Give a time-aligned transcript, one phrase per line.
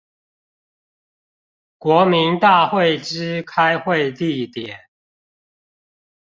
[1.77, 4.79] 國民大會之開會地點